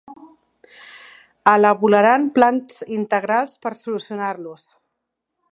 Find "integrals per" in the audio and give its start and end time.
2.97-3.77